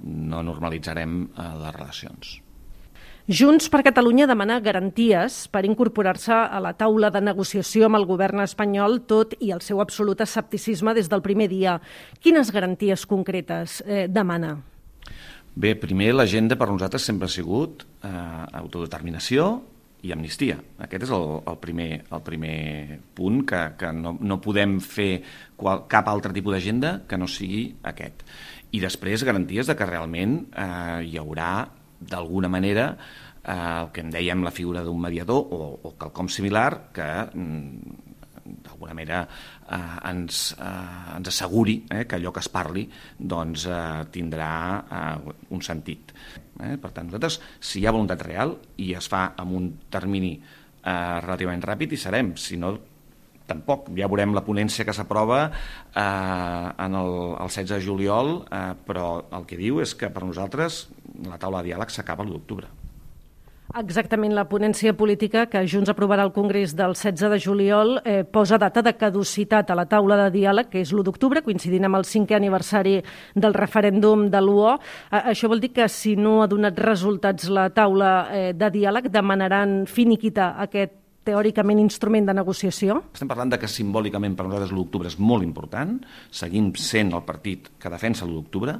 no 0.01 0.41
normalitzarem 0.47 1.19
eh, 1.27 1.51
les 1.61 1.75
relacions. 1.77 2.31
Junts 3.29 3.69
per 3.69 3.83
Catalunya 3.85 4.25
demana 4.25 4.57
garanties 4.65 5.43
per 5.53 5.61
incorporar-se 5.69 6.33
a 6.33 6.57
la 6.59 6.73
taula 6.73 7.13
de 7.13 7.21
negociació 7.21 7.85
amb 7.85 8.01
el 8.01 8.09
govern 8.09 8.41
espanyol, 8.41 9.03
tot 9.05 9.37
i 9.37 9.53
el 9.53 9.61
seu 9.61 9.79
absolut 9.85 10.25
escepticisme 10.25 10.97
des 10.97 11.07
del 11.07 11.21
primer 11.21 11.51
dia. 11.53 11.77
Quines 12.17 12.49
garanties 12.49 13.05
concretes 13.05 13.83
eh, 13.85 14.07
demana? 14.09 14.55
Bé, 15.51 15.73
primer 15.75 16.13
l'agenda 16.15 16.55
per 16.55 16.69
nosaltres 16.71 17.03
sempre 17.03 17.27
ha 17.27 17.31
sigut 17.31 17.83
eh, 18.07 18.11
autodeterminació 18.55 19.49
i 20.01 20.13
amnistia. 20.15 20.55
Aquest 20.81 21.05
és 21.05 21.11
el, 21.13 21.25
el, 21.43 21.57
primer, 21.61 21.89
el 22.07 22.21
primer 22.25 22.99
punt 23.17 23.41
que, 23.49 23.59
que 23.77 23.91
no, 23.93 24.15
no 24.17 24.39
podem 24.41 24.79
fer 24.81 25.11
qual, 25.59 25.83
cap 25.91 26.07
altre 26.09 26.31
tipus 26.33 26.55
d'agenda 26.55 27.01
que 27.07 27.19
no 27.19 27.27
sigui 27.29 27.65
aquest. 27.91 28.23
I 28.71 28.79
després 28.81 29.25
garanties 29.27 29.67
de 29.67 29.75
que 29.75 29.89
realment 29.89 30.39
eh, 30.55 31.03
hi 31.11 31.19
haurà 31.19 31.51
d'alguna 31.99 32.49
manera 32.49 32.87
eh, 32.95 33.51
el 33.51 33.91
que 33.91 34.05
en 34.05 34.15
dèiem 34.15 34.47
la 34.47 34.55
figura 34.55 34.85
d'un 34.87 35.03
mediador 35.03 35.51
o, 35.51 35.67
o 35.83 35.93
quelcom 35.99 36.31
similar 36.31 36.93
que 36.95 37.09
mm, 37.27 38.10
d'alguna 38.81 38.97
manera 38.97 39.21
eh, 39.69 40.09
ens, 40.09 40.55
eh, 40.57 41.15
ens 41.17 41.29
asseguri 41.29 41.85
eh, 41.89 42.05
que 42.07 42.17
allò 42.17 42.31
que 42.33 42.41
es 42.41 42.49
parli 42.49 42.87
doncs, 43.17 43.67
eh, 43.69 44.05
tindrà 44.11 44.51
eh, 44.81 45.33
un 45.49 45.61
sentit. 45.61 46.13
Eh? 46.59 46.77
Per 46.81 46.91
tant, 46.91 47.07
nosaltres, 47.07 47.39
si 47.59 47.79
hi 47.81 47.85
ha 47.85 47.93
voluntat 47.93 48.23
real 48.25 48.57
i 48.81 48.93
es 48.97 49.07
fa 49.11 49.31
amb 49.37 49.57
un 49.57 49.69
termini 49.89 50.33
eh, 50.37 51.19
relativament 51.21 51.63
ràpid, 51.63 51.93
hi 51.93 52.01
serem. 52.01 52.33
Si 52.35 52.57
no, 52.57 52.73
tampoc. 53.51 53.91
Ja 53.97 54.09
veurem 54.09 54.35
la 54.35 54.45
ponència 54.45 54.85
que 54.87 54.95
s'aprova 54.95 55.43
eh, 55.47 56.01
en 56.01 56.97
el, 56.97 57.17
el 57.37 57.51
16 57.51 57.75
de 57.75 57.81
juliol, 57.85 58.37
eh, 58.49 58.67
però 58.87 59.27
el 59.37 59.49
que 59.49 59.59
diu 59.59 59.81
és 59.83 59.95
que 59.95 60.11
per 60.13 60.25
nosaltres 60.25 60.87
la 61.27 61.37
taula 61.41 61.61
de 61.61 61.71
diàleg 61.71 61.91
s'acaba 61.91 62.25
l'1 62.25 62.37
d'octubre. 62.37 62.71
Exactament, 63.71 64.33
la 64.35 64.43
ponència 64.51 64.91
política 64.99 65.45
que 65.47 65.61
Junts 65.69 65.91
aprovarà 65.91 66.25
al 66.27 66.33
Congrés 66.35 66.73
del 66.75 66.91
16 66.91 67.31
de 67.31 67.39
juliol 67.39 67.93
eh, 68.03 68.25
posa 68.27 68.57
data 68.59 68.81
de 68.83 68.91
caducitat 68.99 69.69
a 69.71 69.77
la 69.79 69.85
taula 69.87 70.17
de 70.25 70.27
diàleg, 70.33 70.67
que 70.67 70.81
és 70.83 70.91
l'1 70.91 71.05
d'octubre, 71.07 71.43
coincidint 71.45 71.87
amb 71.87 72.01
el 72.01 72.03
cinquè 72.07 72.35
aniversari 72.35 72.97
del 73.33 73.55
referèndum 73.55 74.25
de 74.31 74.41
l'UO. 74.43 74.73
Eh, 74.75 75.21
això 75.31 75.47
vol 75.47 75.63
dir 75.63 75.71
que 75.71 75.87
si 75.87 76.17
no 76.19 76.41
ha 76.41 76.49
donat 76.51 76.79
resultats 76.83 77.47
la 77.47 77.69
taula 77.71 78.11
eh, 78.27 78.49
de 78.51 78.71
diàleg, 78.73 79.07
demanaran 79.13 79.85
finiquitar 79.87 80.57
aquest 80.65 80.97
teòricament 81.23 81.79
instrument 81.79 82.27
de 82.27 82.35
negociació? 82.35 82.97
Estem 83.13 83.29
parlant 83.29 83.53
de 83.53 83.59
que 83.61 83.69
simbòlicament 83.71 84.35
per 84.35 84.49
nosaltres 84.49 84.73
l'1 84.73 84.81
d'octubre 84.81 85.07
és 85.07 85.15
molt 85.21 85.45
important, 85.47 85.93
seguim 86.27 86.73
sent 86.75 87.13
el 87.15 87.23
partit 87.23 87.71
que 87.79 87.93
defensa 87.93 88.25
l'1 88.25 88.35
d'octubre 88.35 88.75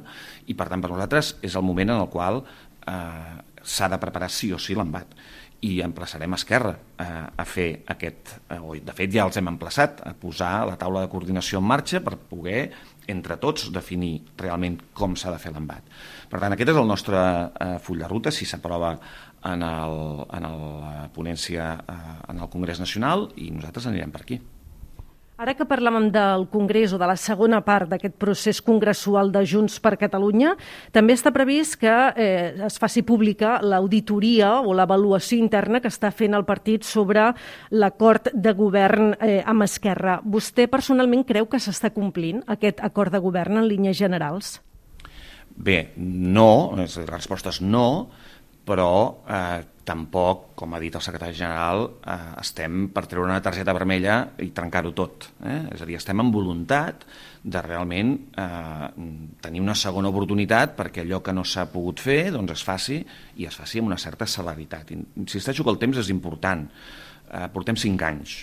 i 0.52 0.58
per 0.58 0.68
tant 0.68 0.84
per 0.84 0.92
nosaltres 0.92 1.36
és 1.40 1.56
el 1.56 1.64
moment 1.64 1.94
en 1.94 2.02
el 2.02 2.10
qual 2.12 2.42
eh, 2.42 3.51
s'ha 3.62 3.88
de 3.88 4.00
preparar 4.02 4.30
sí 4.30 4.52
o 4.52 4.58
sí 4.60 4.76
l'embat 4.78 5.16
i 5.62 5.76
emplaçarem 5.84 6.34
Esquerra 6.34 6.72
a, 6.98 7.08
a 7.38 7.44
fer 7.46 7.68
aquest, 7.94 8.34
eh, 8.50 8.58
o 8.58 8.74
de 8.74 8.94
fet 8.96 9.12
ja 9.14 9.26
els 9.28 9.38
hem 9.38 9.50
emplaçat 9.52 10.00
a 10.08 10.12
posar 10.18 10.64
la 10.66 10.78
taula 10.78 11.04
de 11.04 11.10
coordinació 11.12 11.60
en 11.62 11.68
marxa 11.70 12.00
per 12.02 12.16
poder 12.18 12.64
entre 13.12 13.36
tots 13.42 13.68
definir 13.74 14.16
realment 14.38 14.80
com 14.94 15.14
s'ha 15.18 15.30
de 15.34 15.38
fer 15.42 15.52
l'embat. 15.54 15.86
Per 16.30 16.40
tant, 16.42 16.54
aquest 16.54 16.72
és 16.74 16.80
el 16.82 16.90
nostre 16.90 17.18
eh, 17.18 17.76
full 17.82 18.02
de 18.02 18.10
ruta, 18.10 18.34
si 18.34 18.46
s'aprova 18.46 18.96
en, 18.96 19.62
el, 19.62 19.96
en 20.34 20.48
el, 20.50 20.66
la 20.82 21.06
ponència 21.14 21.68
eh, 21.78 22.00
en 22.34 22.42
el 22.42 22.50
Congrés 22.50 22.82
Nacional 22.82 23.28
i 23.36 23.50
nosaltres 23.54 23.86
anirem 23.90 24.14
per 24.14 24.26
aquí. 24.26 24.40
Ara 25.40 25.54
que 25.56 25.64
parlàvem 25.64 26.10
del 26.12 26.44
Congrés 26.52 26.92
o 26.92 26.98
de 27.00 27.06
la 27.08 27.16
segona 27.16 27.62
part 27.64 27.88
d'aquest 27.88 28.18
procés 28.20 28.60
congressual 28.60 29.30
de 29.32 29.40
Junts 29.48 29.78
per 29.80 29.94
Catalunya, 29.96 30.52
també 30.92 31.16
està 31.16 31.32
previst 31.32 31.78
que 31.80 31.92
eh, 32.12 32.52
es 32.68 32.76
faci 32.78 33.00
pública 33.02 33.54
l'auditoria 33.64 34.58
o 34.60 34.74
l'avaluació 34.76 35.40
interna 35.40 35.80
que 35.80 35.88
està 35.88 36.12
fent 36.12 36.36
el 36.36 36.44
partit 36.44 36.84
sobre 36.84 37.30
l'acord 37.72 38.28
de 38.34 38.52
govern 38.52 39.14
eh, 39.16 39.40
amb 39.48 39.64
Esquerra. 39.64 40.18
Vostè 40.22 40.68
personalment 40.68 41.24
creu 41.24 41.48
que 41.48 41.62
s'està 41.62 41.94
complint 41.96 42.44
aquest 42.46 42.84
acord 42.84 43.16
de 43.16 43.22
govern 43.24 43.62
en 43.62 43.70
línies 43.70 43.96
generals? 43.96 44.58
Bé, 45.56 45.92
no, 45.96 46.74
la 46.76 46.86
resposta 47.08 47.50
és 47.52 47.60
no, 47.64 48.10
però 48.64 48.92
eh, 49.26 49.60
tampoc, 49.84 50.52
com 50.54 50.74
ha 50.74 50.80
dit 50.82 50.94
el 50.94 51.02
secretari 51.02 51.34
general, 51.34 51.84
eh, 52.06 52.16
estem 52.42 52.86
per 52.94 53.04
treure 53.10 53.28
una 53.28 53.42
targeta 53.42 53.74
vermella 53.74 54.20
i 54.42 54.52
trencar-ho 54.54 54.92
tot. 54.94 55.28
Eh? 55.42 55.58
És 55.74 55.82
a 55.82 55.88
dir, 55.88 55.98
estem 55.98 56.22
amb 56.22 56.34
voluntat 56.34 57.02
de 57.42 57.62
realment 57.64 58.14
eh, 58.38 58.88
tenir 59.42 59.64
una 59.64 59.74
segona 59.74 60.12
oportunitat 60.12 60.76
perquè 60.78 61.02
allò 61.02 61.18
que 61.24 61.34
no 61.34 61.42
s'ha 61.42 61.66
pogut 61.72 62.02
fer 62.02 62.30
doncs 62.34 62.54
es 62.54 62.64
faci 62.66 63.00
i 63.42 63.48
es 63.50 63.58
faci 63.58 63.82
amb 63.82 63.90
una 63.90 63.98
certa 63.98 64.28
celeritat. 64.30 64.94
Insisteixo 64.94 65.66
que 65.66 65.74
el 65.74 65.82
temps 65.82 65.98
és 65.98 66.14
important. 66.14 66.68
Eh, 67.32 67.46
portem 67.50 67.78
cinc 67.78 68.06
anys 68.06 68.38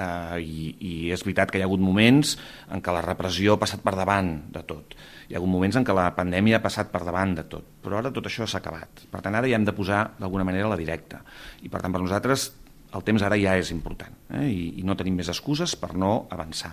eh, 0.00 0.40
i, 0.40 0.74
i 0.80 0.92
és 1.12 1.24
veritat 1.26 1.52
que 1.52 1.60
hi 1.60 1.66
ha 1.66 1.68
hagut 1.68 1.82
moments 1.84 2.36
en 2.72 2.80
què 2.80 2.94
la 2.94 3.04
repressió 3.04 3.56
ha 3.56 3.60
passat 3.60 3.84
per 3.84 3.98
davant 3.98 4.38
de 4.54 4.64
tot 4.64 4.96
hi 5.30 5.36
ha 5.36 5.38
hagut 5.38 5.52
moments 5.52 5.76
en 5.78 5.84
què 5.86 5.94
la 5.94 6.08
pandèmia 6.16 6.58
ha 6.58 6.64
passat 6.64 6.88
per 6.90 7.04
davant 7.06 7.36
de 7.38 7.44
tot, 7.46 7.66
però 7.84 8.00
ara 8.00 8.10
tot 8.10 8.26
això 8.26 8.48
s'ha 8.50 8.58
acabat. 8.58 9.04
Per 9.12 9.20
tant, 9.22 9.36
ara 9.38 9.46
ja 9.46 9.60
hem 9.60 9.66
de 9.68 9.74
posar 9.76 10.00
d'alguna 10.18 10.42
manera 10.48 10.72
la 10.72 10.78
directa. 10.80 11.20
I 11.62 11.70
per 11.70 11.78
tant, 11.84 11.94
per 11.94 12.00
nosaltres, 12.02 12.48
el 12.98 13.04
temps 13.06 13.22
ara 13.22 13.38
ja 13.38 13.54
és 13.54 13.70
important 13.70 14.16
eh? 14.34 14.48
I, 14.50 14.64
i 14.80 14.82
no 14.82 14.96
tenim 14.98 15.14
més 15.20 15.30
excuses 15.30 15.76
per 15.78 15.92
no 15.94 16.26
avançar. 16.34 16.72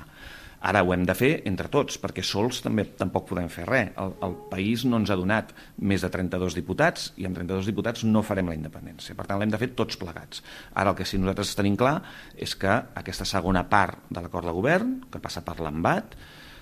Ara 0.65 0.81
ho 0.81 0.89
hem 0.89 1.03
de 1.05 1.13
fer 1.13 1.29
entre 1.45 1.69
tots, 1.69 1.99
perquè 2.01 2.23
sols 2.25 2.63
també 2.65 2.87
tampoc 2.97 3.27
podem 3.29 3.45
fer 3.53 3.67
res. 3.67 3.91
El, 4.01 4.15
el 4.25 4.33
país 4.49 4.87
no 4.89 4.97
ens 4.97 5.11
ha 5.13 5.17
donat 5.19 5.51
més 5.77 6.01
de 6.01 6.09
32 6.09 6.57
diputats 6.57 7.11
i 7.21 7.27
amb 7.29 7.37
32 7.37 7.69
diputats 7.69 8.01
no 8.09 8.23
farem 8.25 8.49
la 8.49 8.57
independència. 8.57 9.13
Per 9.13 9.27
tant, 9.29 9.37
l'hem 9.37 9.53
de 9.53 9.59
fer 9.61 9.69
tots 9.77 9.99
plegats. 10.01 10.41
Ara 10.73 10.95
el 10.95 10.97
que 10.97 11.05
sí 11.05 11.21
nosaltres 11.21 11.53
tenim 11.59 11.77
clar 11.77 11.99
és 12.33 12.57
que 12.57 12.73
aquesta 12.73 13.29
segona 13.29 13.67
part 13.69 14.09
de 14.09 14.25
l'acord 14.25 14.49
de 14.49 14.57
govern, 14.57 14.97
que 15.13 15.21
passa 15.21 15.45
per 15.45 15.59
l'embat, 15.61 16.17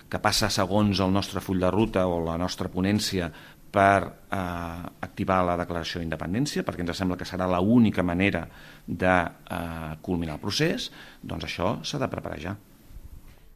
que 0.10 0.22
passa 0.22 0.52
segons 0.54 1.00
el 1.02 1.14
nostre 1.14 1.42
full 1.42 1.60
de 1.62 1.72
ruta 1.74 2.06
o 2.08 2.22
la 2.24 2.38
nostra 2.38 2.70
ponència 2.72 3.32
per 3.76 4.04
eh, 4.06 4.38
activar 5.04 5.42
la 5.44 5.58
declaració 5.60 6.00
d'independència, 6.00 6.64
perquè 6.64 6.86
ens 6.86 6.96
sembla 6.96 7.18
que 7.20 7.28
serà 7.28 7.48
l'única 7.52 8.06
manera 8.06 8.46
de 8.88 9.16
eh, 9.16 9.98
culminar 10.06 10.38
el 10.38 10.44
procés, 10.44 10.92
doncs 11.22 11.50
això 11.50 11.76
s'ha 11.84 12.00
de 12.00 12.10
preparar 12.12 12.40
ja. 12.40 12.56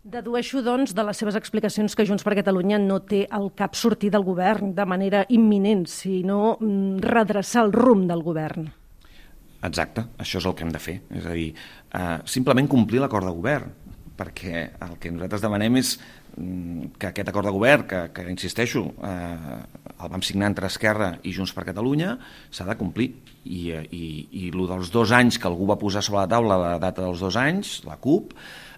Dedueixo, 0.10 0.62
doncs, 0.64 0.94
de 0.96 1.04
les 1.04 1.20
seves 1.20 1.36
explicacions 1.36 1.96
que 1.96 2.06
Junts 2.08 2.24
per 2.26 2.34
Catalunya 2.40 2.80
no 2.82 3.02
té 3.04 3.26
el 3.36 3.50
cap 3.56 3.76
sortir 3.76 4.10
del 4.14 4.24
govern 4.24 4.74
de 4.76 4.86
manera 4.88 5.26
imminent, 5.30 5.86
sinó 5.92 6.56
mm, 6.56 7.02
redreçar 7.04 7.66
el 7.68 7.74
rumb 7.76 8.08
del 8.10 8.24
govern. 8.26 8.70
Exacte, 9.68 10.06
això 10.18 10.40
és 10.40 10.48
el 10.48 10.56
que 10.56 10.64
hem 10.64 10.72
de 10.72 10.80
fer. 10.80 10.96
És 11.20 11.28
a 11.28 11.36
dir, 11.36 11.52
eh, 11.52 12.18
simplement 12.26 12.72
complir 12.72 13.04
l'acord 13.04 13.28
de 13.28 13.36
govern, 13.36 13.76
perquè 14.20 14.70
el 14.88 14.96
que 15.00 15.12
nosaltres 15.12 15.44
demanem 15.44 15.78
és 15.80 15.98
que 17.00 17.10
aquest 17.10 17.30
acord 17.32 17.50
de 17.50 17.54
govern, 17.54 17.86
que, 17.90 18.02
que 18.16 18.26
insisteixo, 18.32 18.86
eh, 19.04 19.58
el 19.92 20.12
vam 20.12 20.24
signar 20.24 20.50
entre 20.52 20.70
Esquerra 20.72 21.12
i 21.28 21.34
Junts 21.36 21.54
per 21.56 21.66
Catalunya, 21.68 22.14
s'ha 22.52 22.68
de 22.70 22.78
complir. 22.80 23.10
I, 23.44 23.60
eh, 23.76 23.84
i, 23.92 24.06
I 24.44 24.52
el 24.54 24.64
dels 24.70 24.92
dos 24.94 25.14
anys 25.16 25.40
que 25.40 25.50
algú 25.50 25.68
va 25.70 25.80
posar 25.82 26.04
sobre 26.06 26.24
la 26.24 26.32
taula, 26.32 26.60
la 26.62 26.78
data 26.82 27.04
dels 27.04 27.24
dos 27.24 27.40
anys, 27.40 27.80
la 27.88 28.00
CUP, 28.00 28.34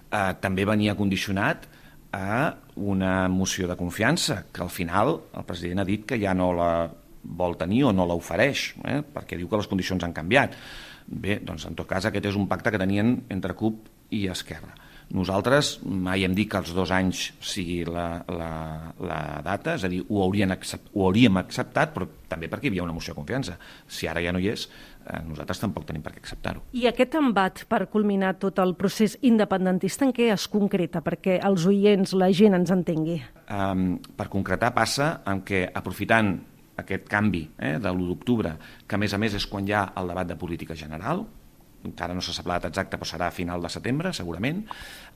eh, 0.09 0.31
també 0.41 0.65
venia 0.65 0.97
condicionat 0.97 1.69
a 2.11 2.57
una 2.75 3.29
moció 3.31 3.69
de 3.69 3.77
confiança, 3.79 4.41
que 4.51 4.63
al 4.65 4.73
final 4.73 5.15
el 5.37 5.47
president 5.47 5.83
ha 5.83 5.87
dit 5.87 6.05
que 6.07 6.19
ja 6.19 6.33
no 6.35 6.51
la 6.57 6.73
vol 7.21 7.55
tenir 7.57 7.85
o 7.85 7.93
no 7.93 8.07
l'ofereix, 8.09 8.71
eh, 8.83 9.01
perquè 9.05 9.37
diu 9.37 9.49
que 9.49 9.61
les 9.61 9.69
condicions 9.69 10.03
han 10.03 10.15
canviat. 10.17 10.57
Bé, 11.07 11.39
doncs 11.45 11.67
en 11.69 11.77
tot 11.77 11.87
cas 11.87 12.07
aquest 12.07 12.31
és 12.31 12.37
un 12.39 12.47
pacte 12.49 12.71
que 12.73 12.81
tenien 12.81 13.19
entre 13.29 13.55
CUP 13.57 13.87
i 14.17 14.25
Esquerra. 14.31 14.80
Nosaltres 15.11 15.73
mai 15.83 16.23
hem 16.23 16.35
dit 16.35 16.47
que 16.49 16.59
els 16.61 16.71
dos 16.75 16.91
anys 16.95 17.25
sigui 17.43 17.81
la, 17.83 18.21
la, 18.31 18.51
la 19.03 19.19
data, 19.43 19.75
és 19.75 19.83
a 19.83 19.89
dir, 19.91 19.99
ho, 20.07 20.21
haurien 20.23 20.53
accept, 20.53 20.87
ho 20.95 21.03
hauríem 21.07 21.39
acceptat, 21.41 21.91
però 21.95 22.07
també 22.31 22.47
perquè 22.51 22.69
hi 22.69 22.71
havia 22.71 22.85
una 22.85 22.95
moció 22.95 23.11
de 23.11 23.19
confiança. 23.19 23.57
Si 23.91 24.07
ara 24.07 24.23
ja 24.23 24.31
no 24.31 24.39
hi 24.39 24.47
és, 24.53 24.67
eh, 25.03 25.19
nosaltres 25.27 25.59
tampoc 25.59 25.87
tenim 25.89 26.05
per 26.05 26.13
què 26.15 26.23
acceptar-ho. 26.23 26.63
I 26.77 26.87
aquest 26.87 27.17
embat 27.19 27.65
per 27.71 27.81
culminar 27.91 28.37
tot 28.39 28.61
el 28.63 28.71
procés 28.79 29.17
independentista 29.27 30.07
en 30.07 30.15
què 30.15 30.31
es 30.31 30.47
concreta, 30.51 31.03
perquè 31.03 31.41
els 31.43 31.67
oients, 31.67 32.15
la 32.15 32.31
gent 32.31 32.55
ens 32.61 32.71
entengui? 32.71 33.19
Um, 33.51 33.99
per 34.15 34.29
concretar 34.31 34.71
passa 34.77 35.17
en 35.27 35.43
què, 35.43 35.65
aprofitant 35.75 36.37
aquest 36.81 37.11
canvi 37.11 37.43
eh, 37.59 37.75
de 37.83 37.91
l'1 37.91 38.07
d'octubre, 38.07 38.55
que 38.87 38.95
a 38.95 39.01
més 39.01 39.13
a 39.13 39.19
més 39.21 39.35
és 39.37 39.47
quan 39.49 39.67
hi 39.67 39.75
ha 39.75 39.89
el 39.99 40.11
debat 40.15 40.31
de 40.31 40.39
política 40.39 40.77
general, 40.77 41.25
encara 41.87 42.15
no 42.15 42.23
s'ha 42.23 42.35
sap 42.35 42.49
la 42.49 42.59
data 42.59 42.71
exacta, 42.71 42.99
però 42.99 43.09
serà 43.09 43.29
a 43.29 43.35
final 43.35 43.63
de 43.63 43.71
setembre, 43.73 44.13
segurament, 44.13 44.63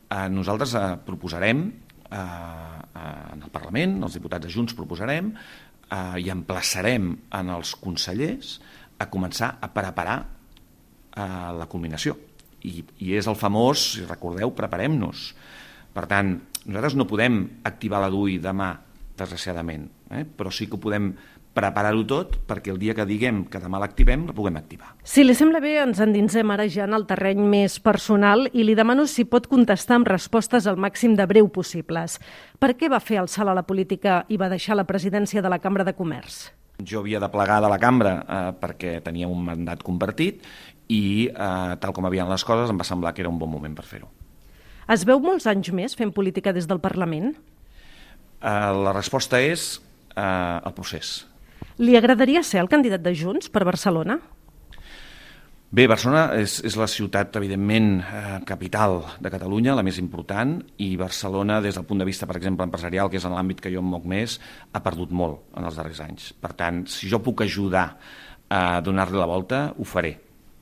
eh, 0.10 0.28
nosaltres 0.32 0.76
eh, 0.78 0.86
proposarem 1.06 1.66
eh, 1.68 2.18
eh, 2.18 3.26
en 3.34 3.44
el 3.44 3.52
Parlament, 3.54 4.00
els 4.04 4.18
diputats 4.18 4.46
de 4.46 4.54
Junts 4.54 4.78
proposarem 4.78 5.34
eh, 5.36 6.16
i 6.22 6.32
emplaçarem 6.34 7.12
en 7.40 7.52
els 7.58 7.76
consellers 7.82 8.58
a 9.00 9.10
començar 9.12 9.56
a 9.62 9.72
preparar 9.74 10.18
eh, 10.24 11.52
la 11.60 11.70
culminació. 11.72 12.18
I, 12.66 12.82
I 13.06 13.14
és 13.20 13.30
el 13.30 13.38
famós, 13.38 13.92
si 13.94 14.08
recordeu, 14.08 14.54
preparem-nos. 14.58 15.30
Per 15.96 16.06
tant, 16.12 16.34
nosaltres 16.66 16.98
no 16.98 17.08
podem 17.10 17.44
activar 17.68 18.02
la 18.02 18.12
DUI 18.14 18.40
demà, 18.44 18.74
desgraciadament, 19.16 19.86
eh? 20.12 20.26
però 20.26 20.52
sí 20.52 20.68
que 20.68 20.76
ho 20.76 20.82
podem 20.82 21.14
preparar-ho 21.56 22.04
tot 22.08 22.36
perquè 22.50 22.74
el 22.74 22.80
dia 22.82 22.94
que 22.98 23.06
diguem 23.08 23.46
que 23.52 23.62
demà 23.64 23.80
l'activem, 23.80 24.26
la 24.28 24.36
puguem 24.36 24.58
activar. 24.60 24.92
Si 25.08 25.24
li 25.24 25.34
sembla 25.38 25.62
bé, 25.64 25.78
ens 25.82 26.02
endinsem 26.04 26.52
ara 26.52 26.68
ja 26.72 26.84
en 26.84 26.96
el 26.98 27.08
terreny 27.08 27.40
més 27.48 27.78
personal 27.84 28.50
i 28.52 28.66
li 28.68 28.76
demano 28.76 29.08
si 29.08 29.24
pot 29.30 29.48
contestar 29.52 30.02
amb 30.02 30.10
respostes 30.12 30.68
al 30.68 30.80
màxim 30.82 31.16
de 31.16 31.26
breu 31.30 31.48
possibles. 31.48 32.20
Per 32.60 32.74
què 32.76 32.92
va 32.92 33.00
fer 33.00 33.22
el 33.22 33.32
salt 33.32 33.54
a 33.54 33.56
la 33.56 33.64
política 33.64 34.24
i 34.28 34.40
va 34.42 34.52
deixar 34.52 34.76
la 34.76 34.88
presidència 34.90 35.42
de 35.42 35.52
la 35.52 35.62
Cambra 35.64 35.86
de 35.88 35.96
Comerç? 35.96 36.50
Jo 36.84 37.00
havia 37.00 37.22
de 37.24 37.30
plegar 37.32 37.62
de 37.64 37.70
la 37.72 37.80
cambra 37.80 38.18
eh, 38.20 38.40
perquè 38.60 38.98
tenia 39.04 39.30
un 39.32 39.46
mandat 39.46 39.84
compartit 39.84 40.42
i, 40.92 41.30
eh, 41.32 41.78
tal 41.80 41.94
com 41.96 42.06
havien 42.10 42.28
les 42.28 42.44
coses, 42.44 42.68
em 42.70 42.82
va 42.82 42.88
semblar 42.88 43.14
que 43.16 43.24
era 43.24 43.32
un 43.32 43.40
bon 43.40 43.50
moment 43.54 43.78
per 43.78 43.86
fer-ho. 43.88 44.10
Es 44.92 45.06
veu 45.08 45.24
molts 45.24 45.48
anys 45.48 45.72
més 45.72 45.96
fent 45.96 46.12
política 46.12 46.52
des 46.54 46.68
del 46.68 46.84
Parlament? 46.84 47.32
Eh, 48.44 48.52
la 48.76 48.92
resposta 48.92 49.40
és 49.40 49.80
eh, 50.20 50.60
el 50.60 50.76
procés 50.76 51.24
li 51.78 51.98
agradaria 51.98 52.44
ser 52.44 52.62
el 52.64 52.72
candidat 52.72 53.04
de 53.04 53.14
Junts 53.16 53.52
per 53.52 53.66
Barcelona? 53.68 54.20
Bé, 55.76 55.88
Barcelona 55.92 56.30
és, 56.40 56.60
és 56.64 56.76
la 56.80 56.86
ciutat, 56.88 57.36
evidentment, 57.36 57.98
eh, 58.00 58.36
capital 58.48 59.02
de 59.20 59.32
Catalunya, 59.34 59.74
la 59.76 59.84
més 59.84 59.98
important, 60.00 60.54
i 60.80 60.94
Barcelona, 60.96 61.58
des 61.60 61.76
del 61.76 61.84
punt 61.90 62.00
de 62.00 62.08
vista, 62.08 62.28
per 62.30 62.38
exemple, 62.38 62.64
empresarial, 62.64 63.10
que 63.12 63.20
és 63.20 63.26
en 63.28 63.36
l'àmbit 63.36 63.60
que 63.60 63.74
jo 63.74 63.82
em 63.84 63.90
moc 63.92 64.06
més, 64.08 64.38
ha 64.72 64.84
perdut 64.86 65.12
molt 65.12 65.58
en 65.58 65.68
els 65.68 65.76
darrers 65.76 66.00
anys. 66.06 66.30
Per 66.40 66.54
tant, 66.56 66.86
si 66.88 67.10
jo 67.12 67.20
puc 67.26 67.44
ajudar 67.44 67.90
a 68.48 68.62
donar-li 68.86 69.20
la 69.20 69.28
volta, 69.28 69.66
ho 69.76 69.84
faré. 69.84 70.14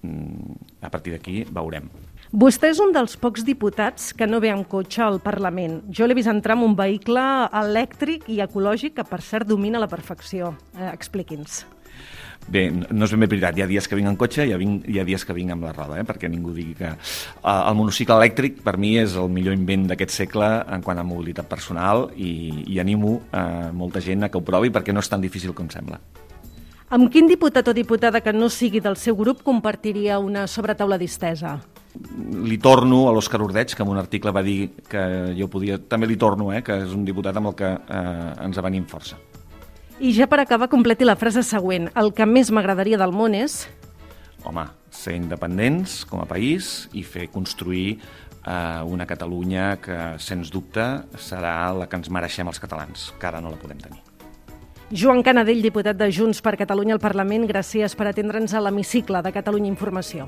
Mm, 0.02 0.58
a 0.82 0.90
partir 0.90 1.14
d'aquí 1.14 1.44
veurem. 1.46 1.92
Vostè 2.34 2.72
és 2.74 2.80
un 2.82 2.90
dels 2.90 3.14
pocs 3.22 3.44
diputats 3.46 4.08
que 4.18 4.26
no 4.26 4.40
ve 4.42 4.50
amb 4.50 4.66
cotxe 4.66 5.04
al 5.06 5.20
Parlament. 5.22 5.84
Jo 5.94 6.08
l'he 6.08 6.16
vist 6.18 6.32
entrar 6.32 6.56
en 6.58 6.64
un 6.66 6.72
vehicle 6.74 7.22
elèctric 7.60 8.24
i 8.26 8.40
ecològic 8.42 8.96
que, 8.98 9.04
per 9.06 9.20
cert, 9.22 9.46
domina 9.46 9.78
la 9.78 9.86
perfecció. 9.92 10.56
Eh, 10.74 10.88
Expliqui'ns. 10.90 11.60
Bé, 12.50 12.64
no 12.74 13.06
és 13.06 13.12
ben 13.14 13.22
bé 13.22 13.28
veritat. 13.36 13.60
Hi 13.60 13.62
ha 13.62 13.68
dies 13.70 13.86
que 13.86 14.00
vinc 14.00 14.10
en 14.10 14.18
cotxe 14.18 14.48
i 14.48 14.50
hi 14.50 14.58
vinc, 14.58 14.88
hi 14.90 14.98
ha 14.98 15.06
dies 15.06 15.22
que 15.30 15.36
vinc 15.38 15.54
amb 15.54 15.68
la 15.68 15.76
roda, 15.76 16.00
eh? 16.02 16.08
perquè 16.10 16.26
ningú 16.26 16.56
digui 16.56 16.74
que... 16.80 16.90
Uh, 17.44 17.70
el 17.70 17.78
monocicle 17.78 18.18
elèctric, 18.18 18.64
per 18.66 18.80
mi, 18.82 18.96
és 18.98 19.14
el 19.14 19.30
millor 19.30 19.54
invent 19.54 19.86
d'aquest 19.92 20.16
segle 20.18 20.50
en 20.74 20.82
quant 20.82 20.98
a 20.98 21.06
mobilitat 21.06 21.46
personal 21.46 22.08
i, 22.18 22.66
i 22.66 22.80
animo 22.82 23.20
uh, 23.30 23.70
molta 23.78 24.02
gent 24.02 24.26
a 24.26 24.32
que 24.34 24.42
ho 24.42 24.44
provi 24.48 24.74
perquè 24.74 24.90
no 24.90 25.06
és 25.06 25.12
tan 25.14 25.22
difícil 25.22 25.54
com 25.54 25.70
sembla. 25.70 26.02
Amb 26.90 27.14
quin 27.14 27.30
diputat 27.30 27.70
o 27.70 27.78
diputada 27.78 28.26
que 28.26 28.34
no 28.34 28.50
sigui 28.50 28.82
del 28.82 28.98
seu 28.98 29.14
grup 29.22 29.46
compartiria 29.46 30.18
una 30.18 30.48
sobretaula 30.50 30.98
distesa? 30.98 31.60
Li 32.44 32.58
torno 32.58 33.04
a 33.08 33.14
l'Òscar 33.14 33.42
Ordeig, 33.46 33.76
que 33.76 33.84
en 33.86 33.92
un 33.92 34.00
article 34.02 34.34
va 34.34 34.42
dir 34.46 34.72
que 34.90 35.04
jo 35.38 35.48
podia... 35.52 35.78
També 35.78 36.10
li 36.10 36.18
torno, 36.18 36.50
eh, 36.54 36.64
que 36.66 36.80
és 36.86 36.96
un 36.96 37.06
diputat 37.06 37.38
amb 37.38 37.52
el 37.52 37.56
que 37.60 37.70
eh, 37.70 38.34
ens 38.48 38.58
avenim 38.58 38.88
força. 38.90 39.20
I 40.02 40.12
ja 40.16 40.26
per 40.28 40.42
acabar, 40.42 40.72
completi 40.72 41.06
la 41.06 41.16
frase 41.16 41.44
següent. 41.46 41.92
El 42.00 42.12
que 42.18 42.26
més 42.26 42.50
m'agradaria 42.52 42.98
del 42.98 43.14
món 43.14 43.38
és... 43.38 43.64
Home, 44.44 44.66
ser 44.92 45.14
independents 45.16 46.02
com 46.10 46.20
a 46.20 46.28
país 46.28 46.90
i 46.92 47.06
fer 47.08 47.30
construir 47.32 48.00
eh, 48.46 48.82
una 48.84 49.08
Catalunya 49.08 49.78
que, 49.82 50.00
sens 50.20 50.52
dubte, 50.52 50.88
serà 51.16 51.72
la 51.78 51.88
que 51.88 52.02
ens 52.02 52.10
mereixem 52.10 52.50
els 52.50 52.60
catalans, 52.60 53.12
que 53.20 53.30
ara 53.30 53.42
no 53.42 53.54
la 53.54 53.62
podem 53.62 53.80
tenir. 53.84 54.02
Joan 54.94 55.24
Canadell, 55.26 55.64
diputat 55.64 55.98
de 55.98 56.10
Junts 56.14 56.44
per 56.46 56.58
Catalunya 56.60 56.98
al 56.98 57.02
Parlament, 57.02 57.48
gràcies 57.50 57.96
per 57.98 58.12
atendre'ns 58.12 58.54
a 58.54 58.62
l'hemicicle 58.62 59.24
de 59.26 59.32
Catalunya 59.34 59.72
Informació. 59.72 60.28